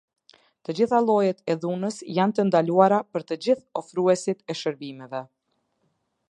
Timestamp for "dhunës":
1.65-1.99